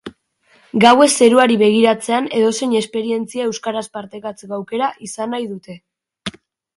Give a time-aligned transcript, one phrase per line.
[0.83, 5.77] Gauez zeruari begiratzean edozein esperientzia euskaraz partekatzeko aukera izan nahi dute.